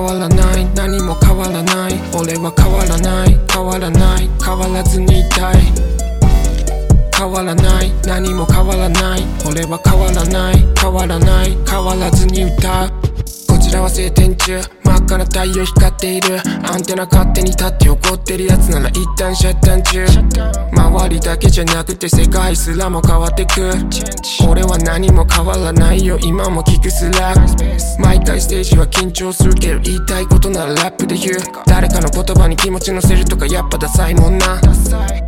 [0.00, 0.64] 変わらない。
[0.74, 1.92] 何も変わらない。
[2.16, 3.38] 俺は変わらない。
[3.52, 4.30] 変わらない。
[4.42, 5.56] 変わらずにいたい。
[7.14, 7.92] 変わらない。
[8.06, 9.20] 何も変わらない。
[9.46, 10.66] 俺は変わらない。
[10.80, 11.54] 変わらない。
[11.68, 12.90] 変わらずに歌う
[13.46, 14.79] こちらは晴天中。
[15.10, 16.38] 真っ赤な太陽光っている。
[16.70, 20.06] アンテナ勝手に立って怒ってるやつなら一旦シャッター中。
[20.72, 23.72] 周りだけじゃなくて世界すらも変わってく。
[24.48, 26.16] 俺は何も変わらないよ。
[26.22, 27.34] 今も聞くすら
[27.98, 31.36] 毎回ステージは緊張するけど言いたいことならラップで言う。
[31.66, 34.60] 誰かの言葉に気持ち乗せるとかやっぱダサいもんな。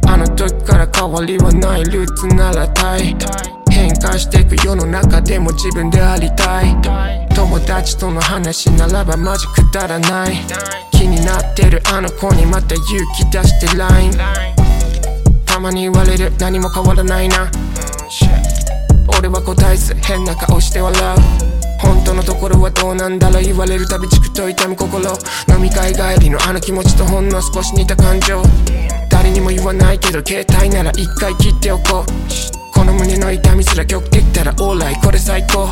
[0.07, 3.17] あの時から変わりはないルーツならたい。
[3.69, 7.32] 変化していく世の中でも自分でありたい。
[7.73, 10.35] 友達との話ならばマジくだらない。
[10.91, 12.85] 気になってるあの子にまた勇
[13.17, 14.13] 気出して LINE
[15.47, 17.51] たまに言われる何も変わらないな。
[19.19, 21.19] 俺は答えず変な顔して笑う。
[21.81, 25.03] 本当のところはどうなんだろう言われるたびチクと痛む心。
[25.49, 28.43] 飲み会帰りのあの気持ちとほんの少し似た感情。
[29.09, 32.75] 誰にも言わないけど携帯なら一回切っておこう。
[32.75, 35.71] この胸の痛みすら曲できたらオーライこれ最高。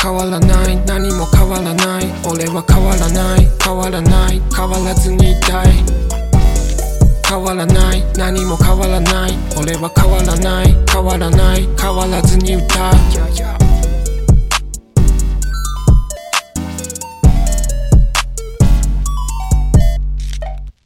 [0.00, 0.76] 変わらない。
[0.86, 2.06] 何も変わらない。
[2.24, 3.48] 俺は変わらない。
[3.62, 4.40] 変わらない。
[4.54, 5.98] 変わらずにいたい。
[7.28, 8.04] 変わらない。
[8.16, 9.32] 何も変わらない。
[9.60, 10.76] 俺は変わらない。
[10.88, 11.68] 変わらない。
[11.76, 13.47] 変わらずに歌う